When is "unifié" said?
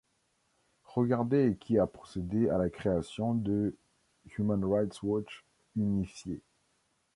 5.75-6.41